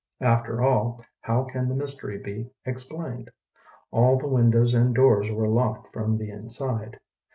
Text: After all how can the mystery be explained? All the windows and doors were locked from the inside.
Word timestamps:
After 0.21 0.63
all 0.63 0.99
how 1.19 1.43
can 1.43 1.69
the 1.69 1.75
mystery 1.75 2.17
be 2.17 2.49
explained? 2.65 3.29
All 3.91 4.17
the 4.17 4.27
windows 4.27 4.73
and 4.73 4.95
doors 4.95 5.29
were 5.29 5.47
locked 5.47 5.93
from 5.93 6.17
the 6.17 6.31
inside. 6.31 6.99